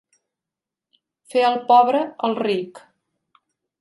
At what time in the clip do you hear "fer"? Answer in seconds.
1.33-1.43